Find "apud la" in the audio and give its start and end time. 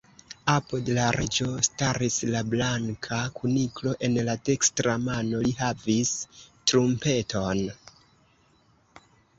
0.51-1.03